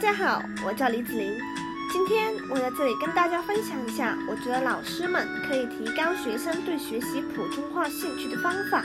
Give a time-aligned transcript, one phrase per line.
[0.00, 1.32] 大家好，我叫李子玲。
[1.92, 8.80] 今天我在这里跟大家分享一下，我觉得老师们可以提高学生对学习普通话兴趣的方法。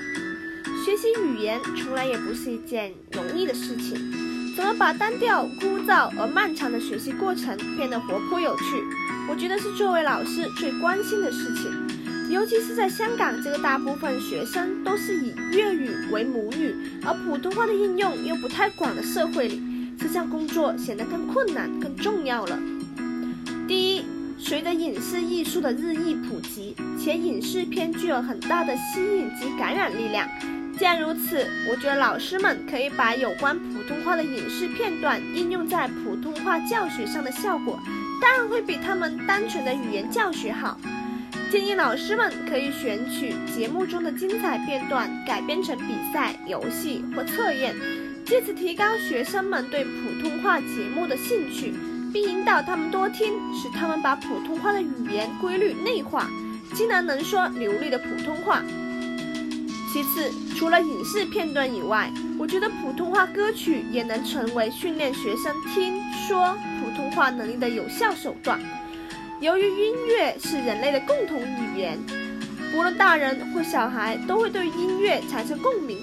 [0.84, 4.12] 学习语言从来也不是一件容易的事情，
[4.58, 8.64] 怎么把单调、枯燥而漫长的学习过程变得活泼有趣？
[9.30, 11.72] 我觉得是作为老师最关心的事情。
[12.32, 16.74] 尤其是在香港这个大部分学生都是以粤语为母语，
[17.06, 19.62] 而普通话的应用又不太广的社会里。
[20.00, 22.60] 这项工作显得更困难、更重要了。
[23.68, 24.06] 第一，
[24.38, 30.28] 随着影视艺术的日益普及，且影视片具有很大的吸引及感染力量。
[30.78, 37.80] 既然如此，我觉得老师们可以把有关普通话的影视片段应用在普通话教学上的效果，
[38.20, 40.78] 当然会比他们单纯的语言教学好。
[41.54, 47.76] 建议老师们可以选取节目中的精彩片段，改编成比赛、游戏或测验。
[48.26, 51.76] 借此提高学生们对普通话节目的兴趣，
[52.12, 56.28] 并引导他们多听，使他们把普通话的语言规律内化，
[56.74, 58.64] 进而能说流利的普通话。
[59.94, 68.60] 其次，除了影视片段以外，我觉得普通话歌曲也能成为训练学生听说普通话能力的有效手段。
[69.44, 72.00] 由于音乐是人类的共同语言，
[72.74, 75.98] 无论大人或小孩都会对音乐产生共鸣。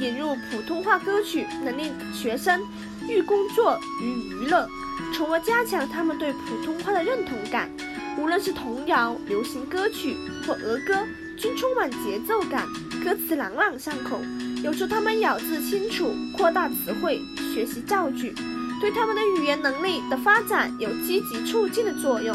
[0.00, 2.60] 引入普通话歌曲，能令学生
[3.08, 4.68] 寓工作于娱乐，
[5.14, 7.70] 从而加强他们对普通话的认同感。
[8.18, 10.98] 无论是童谣、流行歌曲或儿歌，
[11.38, 12.66] 均充满节奏感，
[13.04, 14.18] 歌词朗朗上口，
[14.64, 17.20] 有助他们咬字清楚，扩大词汇，
[17.54, 18.34] 学习造句，
[18.80, 22.34] 对他们的语言能力的发展有积极促进的作用。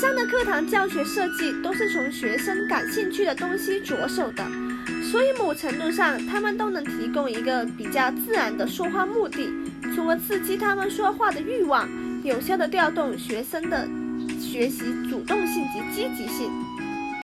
[0.00, 4.46] 上的课堂教学设计都是从学生感兴趣的东西着手的。
[5.10, 9.50] 所以，某程度上，他们都能提供一个比较自然的说话目的，
[9.96, 11.88] 从而刺激他们说话的欲望，
[12.22, 13.88] 有效地调动学生的
[14.38, 16.48] 学习主动性及积极性。